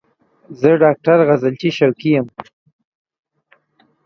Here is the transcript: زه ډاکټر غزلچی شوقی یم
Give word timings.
زه 0.59 0.69
ډاکټر 0.83 1.17
غزلچی 1.27 1.69
شوقی 1.77 2.09
یم 2.15 2.27